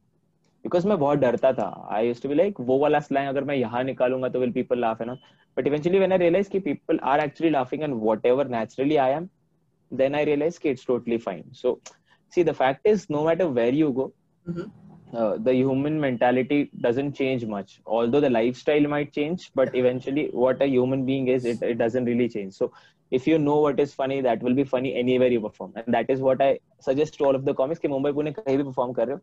[0.63, 3.55] because मैं बहुत डरता था। I use to be like वो वाला स्लैंग अगर मैं
[3.55, 5.07] यहाँ निकालूँगा तो विल पीपल लाफ है
[5.57, 7.93] but eventually when I realise कि people are actually laughing and
[8.25, 9.27] whatever naturally I am
[9.91, 11.79] then I realise कि it's totally fine so
[12.33, 14.11] see the fact is no matter where you go
[14.47, 17.79] the human mentality doesn't change much
[18.11, 21.77] although the life style might change but eventually what a human being is it it
[21.77, 22.71] doesn't really change so
[23.11, 26.09] if you know what is funny that will be funny anywhere you perform and that
[26.11, 26.55] is what I
[26.87, 29.21] suggest all of the comics कि मुंबई पुणे कहीं भी perform कर रहे हो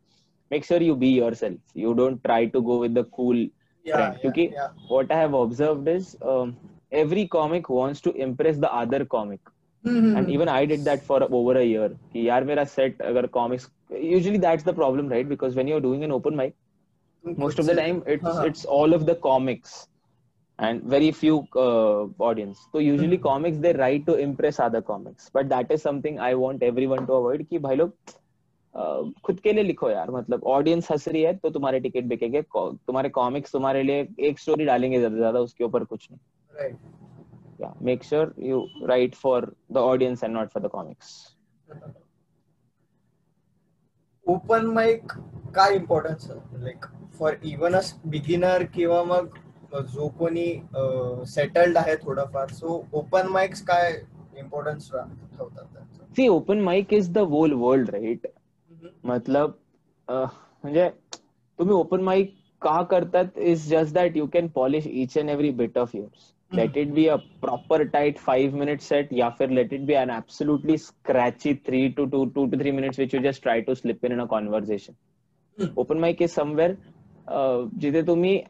[0.50, 1.54] make sure you be yourself.
[1.74, 3.36] You don't try to go with the cool
[3.84, 4.18] yeah, trend.
[4.22, 4.50] yeah, okay?
[4.52, 4.68] yeah.
[4.88, 6.56] what i have observed is um,
[6.92, 9.40] every comic wants to impress the other comic.
[9.86, 10.16] Mm-hmm.
[10.18, 11.90] and even i did that for over a year.
[12.14, 15.26] Yaar mera set agar comics usually that's the problem right?
[15.26, 16.54] Because when you're doing an open mic
[17.24, 18.42] most of the time it's uh-huh.
[18.48, 19.88] it's all of the comics
[20.58, 22.66] and very few uh, audience.
[22.72, 23.28] So usually mm-hmm.
[23.30, 25.30] comics they write to impress other comics.
[25.32, 27.46] But that is something i want everyone to avoid.
[27.48, 27.92] Ki bhai log
[28.74, 33.08] खुद के लिए लिखो यार मतलब audience हंस रही है तो तुम्हारे टिकट बिकेंगे तुम्हारे
[33.08, 36.74] कॉमिक्स तुम्हारे लिए एक स्टोरी डालेंगे ज़्यादा ज़्यादा उसके ऊपर कुछ नहीं।
[37.62, 38.58] Yeah make sure you
[38.90, 39.38] write for
[39.76, 41.10] the audience and not for the comics.
[44.26, 45.12] Open mic
[45.54, 46.86] काय importance like
[47.18, 49.38] for even a beginner किंवा मग
[49.94, 50.48] जो कोणी
[51.34, 53.90] सेटल्ड आहे थोडंफार सो ओपन माइक्स काय
[54.38, 55.78] इम्पॉर्टन्स ठेवतात
[56.18, 58.24] see open mic is the whole world right?
[59.04, 59.50] मतलब
[60.08, 60.88] म्हणजे
[61.58, 65.78] तुम्ही ओपन माइक का करतात is just that you can polish each and every bit
[65.78, 69.80] of yours let it be a proper tight five minute set या फिर let it
[69.80, 73.60] be an absolutely scratchy three two two two two three minutes which you just try
[73.60, 76.74] to slip in in a conversation open mic is somewhere
[77.80, 78.42] जिथे तुम्ही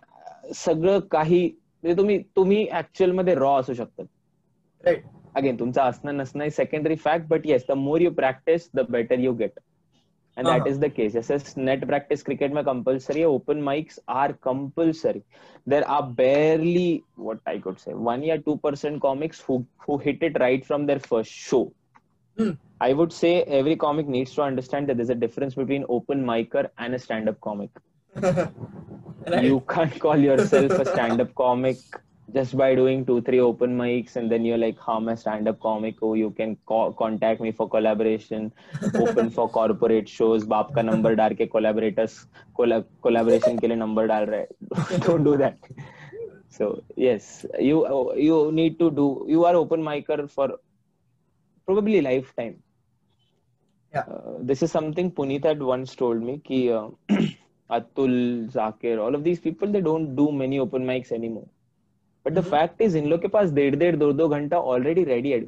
[0.54, 1.50] सगळं काही
[1.82, 4.04] म्हणजे तुम्ही तुम्ही ऍक्च्युअलमध्ये raw असू शकतात.
[5.34, 9.32] अगेन तुमचं असणं नसणं secondary fact but yes the more you practise the better you
[9.32, 9.58] get
[10.36, 10.58] and uh-huh.
[10.58, 11.14] that is the case.
[11.14, 15.22] Ss net practice cricket mein compulsory open mics are compulsory.
[15.66, 20.40] There are barely what i could say 1 or 2% comics who who hit it
[20.40, 21.72] right from their first show.
[22.36, 22.52] Hmm.
[22.80, 26.68] I would say every comic needs to understand that there's a difference between open micer
[26.78, 27.70] and a stand up comic.
[29.26, 29.44] Right.
[29.44, 31.76] you can't call yourself a stand up comic
[32.34, 35.60] just by doing two three open mics and then you're like how am i stand-up
[35.60, 35.96] comic?
[36.02, 38.52] Oh you can contact me for collaboration.
[38.94, 40.44] Open for corporate shows.
[40.44, 42.26] Babka ka number darke collaborators
[42.58, 44.46] collab collaboration ke liye number dal rahe
[45.06, 45.58] don't do that.
[46.48, 47.84] So yes you
[48.16, 50.48] you need to do you are open micer for
[51.66, 52.62] probably lifetime.
[53.92, 54.00] Yeah.
[54.00, 56.88] Uh, this is something Puneet had once told me ki, uh,
[57.70, 61.48] Atul, Zakir, all of these people, they don't do many open mics anymore.
[62.26, 62.50] But the Mhm.
[62.50, 65.42] fact is, इन लोग के पास डेढ़ डेढ़ दो दो घंटा already ready है.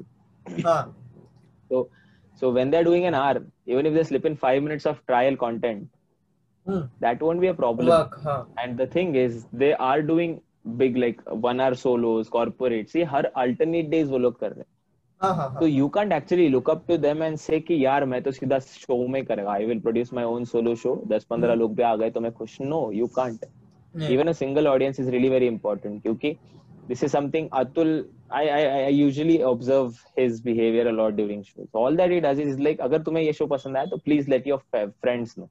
[0.64, 0.94] हाँ
[1.70, 1.88] So,
[2.34, 5.36] so when they're doing an hour, even if they slip in five minutes of trial
[5.36, 5.88] content,
[6.66, 6.82] Hmm.
[7.00, 7.88] that won't be a problem.
[7.88, 10.40] work हाँ And the thing is, they are doing
[10.76, 12.90] big like one hour solos, corporate.
[12.90, 14.66] See, हर alternate days वो लोग कर रहे हैं.
[15.22, 18.04] हाँ हाँ हाँ So you can't actually look up to them and say कि यार
[18.04, 19.50] मैं तो सीधा शो में करेगा.
[19.50, 20.94] I will produce my own solo show.
[21.08, 22.60] 10-15 लोग भी आ गए तो मैं खुश.
[22.60, 23.44] No, you can't.
[23.96, 26.36] नहीं, Even a single audience is really very important क्योंकि
[26.89, 27.89] this is something Atul
[28.31, 31.67] I, I I usually observe his behavior a lot during shows.
[31.73, 34.47] All that he does is like अगर तुम्हें ये show पसंद आया तो please let
[34.51, 35.49] your fa- friends know.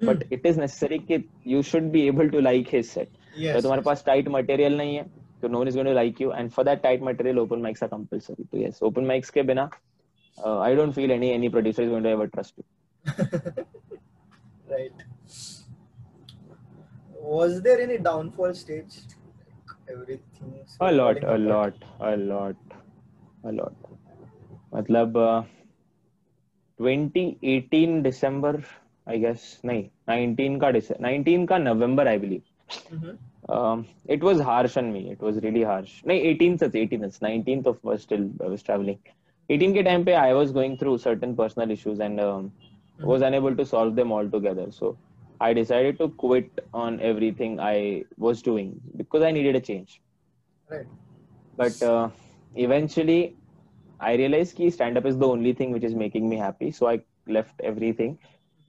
[0.00, 1.22] But it is necessary कि
[1.54, 3.08] you should be able to like his set.
[3.44, 5.04] yes, तो तुम्हारे पास tight material नहीं है
[5.40, 7.88] तो no is going to like you and for that tight material open mics are
[7.88, 9.68] compulsory तो yes open mics के बिना
[10.38, 13.64] I don't feel any any producer is going to ever trust you
[14.70, 15.02] right
[17.32, 18.96] was there any downfall stage
[19.93, 20.53] Everything
[20.87, 22.77] a lot a lot a lot
[23.49, 23.89] a lot
[24.75, 25.41] मतलब uh,
[26.81, 28.61] 2018 दिसंबर
[29.09, 32.41] I guess नहीं 19 का दिसंबर 19 का नवंबर I believe
[32.93, 33.17] Mhm.
[33.55, 33.79] um,
[34.15, 34.99] it was harsh on me.
[35.13, 35.93] It was really harsh.
[36.09, 38.99] No, 18th, 18th, 19th of was still I was traveling.
[39.55, 42.51] 18 के time पे I was going through certain personal issues and um,
[43.13, 44.67] was unable to solve them all together.
[45.40, 50.00] So I decided to quit on everything I was doing because I needed a change.
[50.68, 50.86] right
[51.56, 52.08] But uh,
[52.54, 53.36] eventually,
[54.00, 56.70] I realized कि stand up is the only thing which is making me happy.
[56.70, 58.16] So I left everything.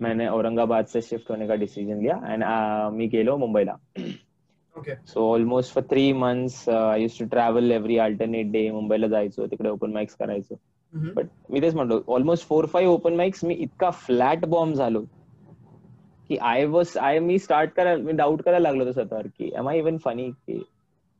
[0.02, 2.44] मैंने औरंगाबाद से shift होने का decision लिया and
[2.94, 3.78] मी गेलो मुंबईला
[4.76, 9.48] okay so almost for three months I use to travel every alternate day मुंबईला जायचो
[9.48, 10.56] तिकडे ओपन माइक्स करायचो
[10.94, 11.14] Mhm.
[11.16, 15.04] बट मी तेच म्हणतो almost four five open mics मी इतका फ्लॅट बॉम्ब झालो
[16.33, 19.69] की आय वॉज़ आय मी स्टार्ट करायला मी डाऊट करायला लागलो होतो स्वतःवर की एम
[19.69, 20.65] आय इवन फनी की?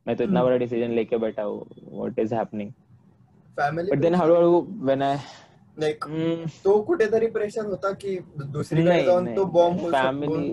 [0.05, 0.47] मैं तो इतना हम्म.
[0.47, 2.71] बड़ा डिसीज़न लेके बैठा हूँ what is happening
[3.57, 4.15] but then?
[4.15, 5.17] हळूहळू व्हेन आय
[5.77, 6.05] like
[6.65, 10.49] तो कुठेतरी प्रेशर होता की दुसरीकडे जाऊन तो बॉम्ब फॅमिली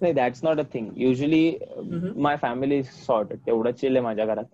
[0.00, 1.58] नाही that's not a thing usually.
[2.16, 4.44] My family sort तेवढं चिल आहे माझ्या घरात.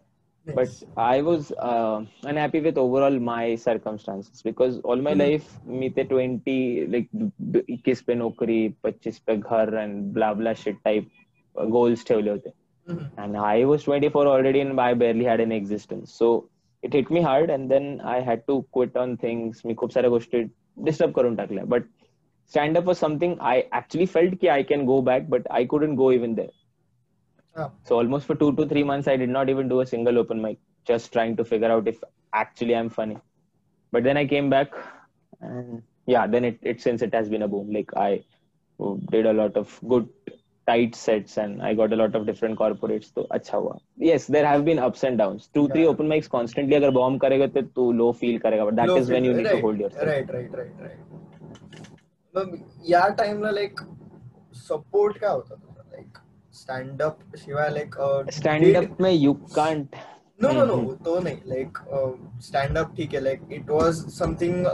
[0.46, 5.20] but I was uh, unhappy with overall my circumstances because all my Mhm.
[5.24, 5.50] life
[5.82, 6.56] me the 20
[6.96, 7.10] like
[7.58, 11.08] 21 पे नौकरी 25 पे घर and blah blah shit type
[11.56, 12.52] uh, goals ठेवले होते
[12.89, 13.06] Mhm.
[13.24, 16.32] and I was 24 already and I barely had an existence so
[16.84, 20.10] it hit me hard and then I had to quit on things मी खूप साऱ्या
[20.10, 20.44] गोष्टी
[20.89, 21.89] disturb करून टाकल्या but
[22.54, 26.00] stand up was something I actually felt ki I can go back but I couldn't
[26.04, 26.54] go even there
[27.57, 27.71] Ah.
[27.85, 30.40] so almost for two to three months, I did not even do a single open
[30.42, 33.19] mic, just trying to figure out if actually I'm funny.
[33.92, 34.69] But then I came back,
[35.40, 37.73] and yeah, then it, it since it has been a boom.
[37.73, 38.25] Like I
[38.81, 40.09] uh, did a lot of good
[40.66, 43.14] tight sets, and I got a lot of different corporates.
[43.14, 43.79] So अच्छा हुआ.
[43.97, 45.49] Yes, there have been ups and downs.
[45.55, 45.73] Two yeah.
[45.73, 48.64] three open mics constantly अगर bomb करेगा तो तू low feel करेगा.
[48.64, 49.14] But that Low is feel.
[49.14, 50.07] when you need right, to hold yourself.
[50.07, 51.05] right right right right
[52.88, 53.81] या टाइमला like
[54.55, 55.65] support काय होता तुझा लाईक
[56.57, 57.97] स्टँड अप शिवाय लाईक
[58.35, 59.97] Stand up में you can't.
[60.42, 60.77] No no no.
[61.05, 61.79] तो नाही लाईक
[62.45, 64.66] स्टँड अप ठीक आहे like it was something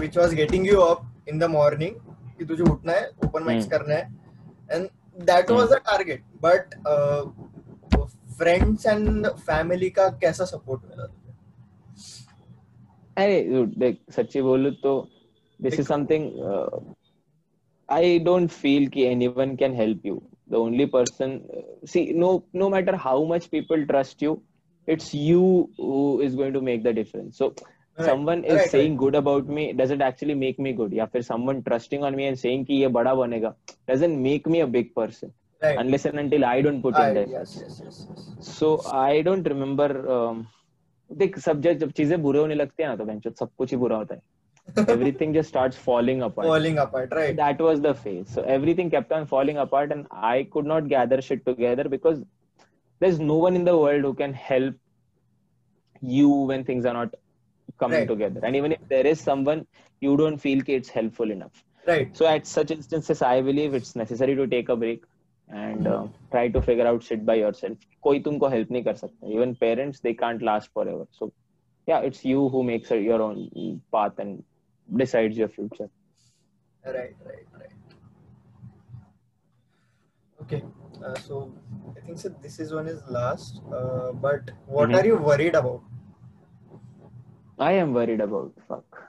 [0.00, 1.94] which was getting you up in the morning
[2.38, 3.76] की तुझे उठना है ओपन माइक्स हम्म.
[3.76, 4.12] करना है
[4.70, 4.88] and
[5.26, 6.74] that was a target but
[8.38, 11.32] friends and family का कैसा सपोर्ट मिला तुझे
[13.16, 14.96] अरे देख सच्ची बोलूँ तो
[15.60, 16.78] this something uh,
[17.88, 20.16] I don't feel कि anyone can help you.
[20.48, 24.42] The only person, uh, see, no, no matter how much people trust you,
[24.86, 27.38] it's you who is going to make the difference.
[27.38, 27.54] So
[27.96, 30.92] Right, someone is right, saying good about me doesn't actually make me good.
[30.92, 33.54] या फिर someone trusting on me and saying कि ये बड़ा बनेगा
[33.90, 35.30] doesn't make me a big person
[35.62, 37.28] right unless and until I don't put in that.
[37.30, 39.88] Yes yes yes yes So I don't remember.
[40.16, 40.42] Um,
[41.12, 43.76] देख सब जब जब चीज़ें बुरे होने लगती है ना तो बेंचो सब कुछ ही
[43.76, 44.20] बुरा होता है
[44.87, 49.11] everything just starts falling apart falling apart right that was the phase so everything kept
[49.11, 52.19] on falling apart and i could not gather shit together because
[52.99, 54.75] there's no one in the world who can help
[56.01, 57.13] you when things are not
[57.79, 58.07] coming Right.
[58.07, 59.65] together and even if there is someone
[60.01, 63.95] you don't feel ki it's helpful enough right so at such instances i believe it's
[63.95, 65.03] necessary to take a break
[65.49, 69.31] and uh, try to figure out shit by yourself कोई तुमको help नहीं कर सकता
[69.37, 71.31] even parents they can't last forever so
[71.91, 73.39] yeah it's you who makes your own
[73.95, 74.43] path and
[75.01, 75.89] decides your future
[76.85, 77.75] right right right
[80.41, 80.61] okay
[81.05, 81.39] uh, so
[81.97, 84.99] i think so this is one is last uh, but what Mhm.
[84.99, 85.81] are you worried about
[87.69, 89.03] i am worried about fuck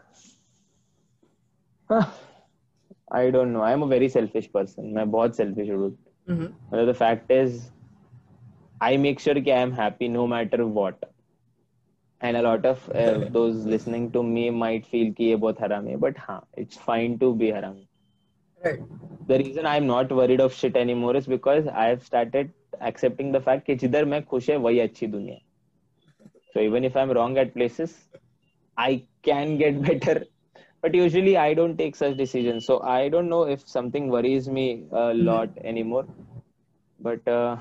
[3.19, 3.63] I don't know.
[3.63, 4.93] I'm a very selfish person.
[4.95, 5.89] मैं बहुत selfish हूँ.
[6.29, 6.45] Mhm.
[6.73, 7.57] मतलब the fact is,
[8.89, 11.03] I make sure कि I am happy no matter what.
[12.25, 15.91] And a lot of uh, those listening to me might feel कि ये बहुत हरामी
[15.91, 15.99] है.
[16.01, 17.87] But हाँ, it's fine to be हरामी.
[18.65, 18.81] Right.
[19.27, 23.41] The reason I'm not worried of shit anymore is because I have started accepting the
[23.41, 25.41] fact कि जिधर मैं खुश है वही अच्छी दुनिया है.
[26.53, 27.97] So even if I'm wrong at places,
[28.77, 30.25] I can get better.
[30.83, 32.67] But usually I don't take such decisions.
[32.67, 36.07] So I don't know if something worries me a lot anymore.
[37.01, 37.57] But uh,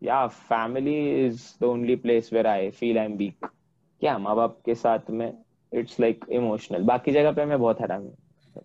[0.00, 3.36] yeah, family is the only place where I feel I'm weak.
[4.01, 5.31] क्या माँ बाप के साथ में
[5.79, 6.81] it's like emotional.
[6.85, 8.17] बाकी जगह पे मैं बहुत हरामी हूँ.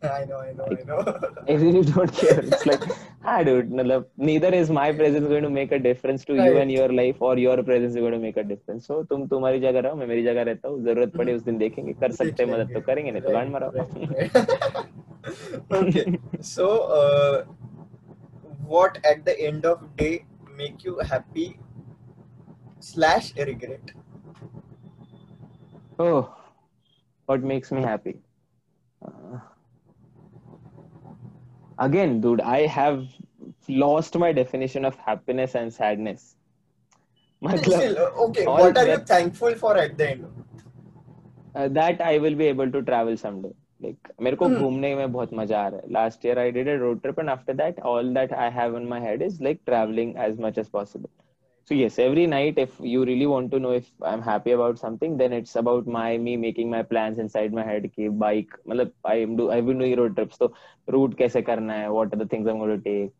[0.02, 1.00] I know, I know, I know.
[1.48, 2.40] I really don't care.
[2.40, 2.84] It's like,
[3.24, 6.72] ah, dude, मतलब, neither is my presence going to make a difference to you and
[6.72, 8.88] your life, or your presence is going to make a difference.
[8.88, 10.82] So तुम तुम्हारी जगह रहो, मैं मेरी जगह रहता हूँ.
[10.84, 11.92] ज़रूरत पड़े उस दिन देखेंगे.
[12.00, 13.70] कर सकते हैं मदद तो करेंगे नहीं तो गांड मराओ.
[13.72, 14.66] Right, right.
[15.82, 16.18] okay.
[16.40, 16.66] So,
[16.98, 17.44] uh,
[18.66, 20.24] what at the end of day
[20.56, 21.58] make you happy
[22.80, 23.94] slash regret?
[25.99, 26.33] Oh,
[27.27, 28.15] what makes me happy?
[29.05, 29.39] Uh,
[31.79, 33.07] again, dude, I have
[33.67, 36.35] lost my definition of happiness and sadness.
[37.43, 38.45] मतलब Still, uh, okay.
[38.45, 40.25] all What are you that- thankful for at the end?
[41.55, 43.53] uh, that I will be able to travel someday.
[43.85, 44.59] Like मेरे को Hmm.
[44.63, 45.89] घूमने में बहुत मजा आ रहा है.
[45.95, 48.85] Last year I did a road trip and after that all that I have in
[48.91, 51.09] my head is like traveling as much as possible.
[51.70, 55.16] So yes, every night if you really want to know if I'm happy about something,
[55.16, 59.14] then it's about my me making my plans inside my head कि bike मतलब I
[59.22, 60.52] am do I've been doing road trips तो
[60.88, 63.12] route कैसे करना है, what are the things I'm going to take.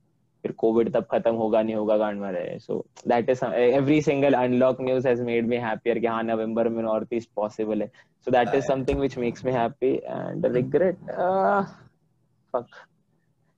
[0.45, 4.35] फिर Covid तब खत्म होगा नहीं होगा गांड में रहे so that is every single
[4.35, 7.87] unlock news has made me happier कि हाँ नवंबर में नॉर्थ ईस्ट पॉसिबल है
[8.27, 10.99] so that is something which makes me happy and regret
[12.55, 12.67] fuck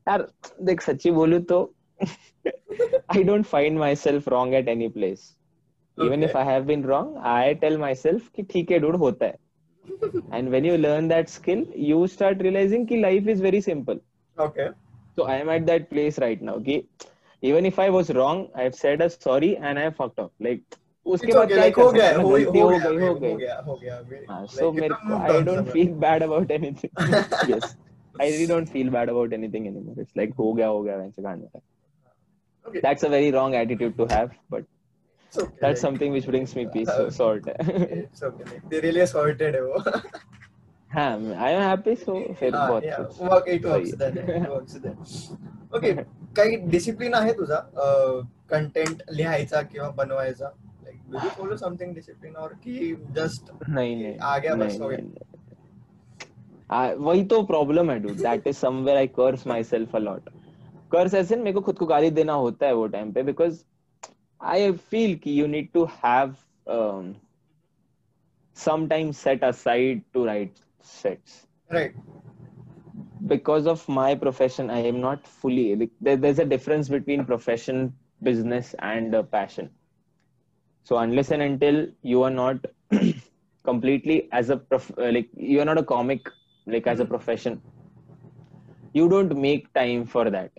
[0.07, 0.27] यार
[0.71, 1.61] देख सच्ची बोलूँ तो
[3.16, 5.34] I don't find myself wrong at any place
[5.98, 6.38] even if Okay.
[6.40, 9.38] I have been wrong I tell myself कि ठीक है dude होता है
[10.34, 14.00] and when you learn that skill you start realising कि life is very simple
[14.38, 14.70] Okay.
[15.18, 16.54] So I am at that place right now.
[16.68, 16.76] कि
[17.44, 20.32] even if I was wrong, I've said a sorry and I fucked up.
[20.46, 21.54] Like उसके It's बाद okay.
[21.54, 22.24] क्या Like कर हो गया, सकते हैं?
[22.24, 23.98] हो गलती हो हो गया, गई हो हो गई गया, हो गया.
[23.98, 24.16] अभी.
[24.30, 25.76] हाँ, Like, so it's मेरे a को move I on don't somewhere.
[25.76, 26.94] feel bad about anything.
[27.52, 27.70] yes,
[28.16, 29.98] I really don't feel bad about anything anymore.
[30.06, 31.62] It's like हो गया हो गया वैसे गांड में
[32.66, 32.82] Okay.
[32.82, 34.64] That's a very wrong attitude to have, but
[35.34, 35.58] It's okay.
[35.62, 36.90] that's like, something which brings me peace.
[36.90, 37.48] uh, So sort.
[37.48, 38.44] It's okay.
[38.52, 39.82] Like, they really sorted है वो.
[40.92, 41.12] हाँ,
[41.46, 41.96] I am happy.
[42.06, 44.18] So फिर Ah, बहुत yeah, कुछ work, it सही works then.
[44.18, 44.42] है.
[44.42, 44.98] It works then.
[45.80, 45.94] Okay.
[46.38, 47.58] काही discipline आहे तुझा
[48.50, 50.46] कंटेंट लिहायचा किंवा बनवायचा
[50.84, 54.80] like do you follow something discipline और की जस्ट नहीं नहीं आ गया बस नहीं,
[54.80, 55.32] हो गया नहीं, नहीं।
[56.70, 60.30] आ, वही तो प्रॉब्लम है dude that is somewhere I curse myself a lot
[60.93, 63.63] curse ऐसे मेरे को खुद को गाली देना होता है वो टाइम पे बिकॉज़
[64.43, 66.35] आई फील कि you need to have
[68.57, 71.97] sometime set aside to write sets right
[73.31, 77.93] because of my profession i am not fully like, there, there's a difference between profession
[78.23, 79.69] business and uh, passion
[80.87, 82.57] so unless and until you are not
[83.65, 86.31] completely as a prof- uh, like you are not a comic
[86.67, 87.61] like as a profession
[88.95, 90.51] you don't make time for that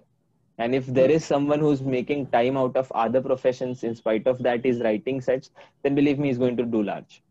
[0.58, 4.42] and if there is someone who's making time out of other professions in spite of
[4.42, 5.50] that is writing sets
[5.82, 7.22] then believe me he's going to do large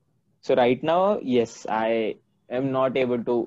[0.41, 2.15] so right now yes i
[2.49, 3.37] am not able to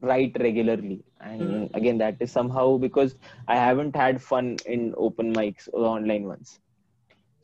[0.00, 1.74] write regularly and Mhm.
[1.74, 3.16] again that is somehow because
[3.48, 6.58] i haven't had fun in open mics or online ones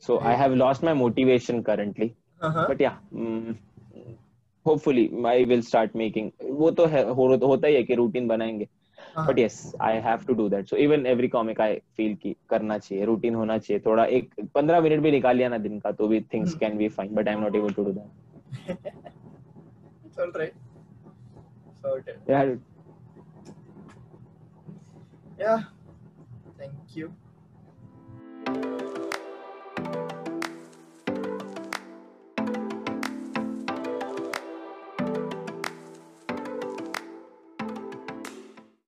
[0.07, 0.37] so i Right.
[0.43, 2.09] have lost my motivation currently
[2.41, 2.65] Uh-huh.
[2.67, 3.55] but yeah mm,
[4.65, 6.31] hopefully i will start making
[6.61, 8.67] वो तो है हो, होता ही है कि routine बनाएंगे
[9.18, 12.78] But yes I have to do that so even every comic I feel की करना
[12.78, 16.08] चाहिए रूटीन होना चाहिए थोड़ा एक पंद्रह मिनट भी निकाल लिया ना दिन का तो
[16.08, 16.54] भी things.
[16.54, 19.02] Can be fine but I am not able to do that
[20.16, 20.54] all right.
[21.82, 22.30] Sorted.
[22.30, 22.58] यार
[25.38, 25.62] Yeah.
[26.58, 27.12] Thank you.